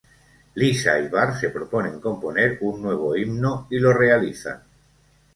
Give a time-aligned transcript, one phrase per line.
[0.55, 4.63] Lisa y Bart se proponen componer un nuevo himno y lo realizan.